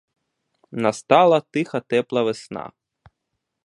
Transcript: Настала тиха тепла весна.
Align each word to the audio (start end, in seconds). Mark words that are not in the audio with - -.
Настала 0.83 1.39
тиха 1.51 1.79
тепла 1.89 2.21
весна. 2.27 2.65